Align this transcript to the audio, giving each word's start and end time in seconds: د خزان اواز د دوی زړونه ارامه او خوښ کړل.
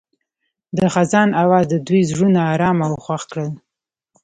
د 0.77 0.79
خزان 0.93 1.29
اواز 1.43 1.65
د 1.69 1.75
دوی 1.87 2.01
زړونه 2.11 2.39
ارامه 2.53 2.85
او 2.89 2.93
خوښ 3.03 3.21
کړل. 3.31 3.49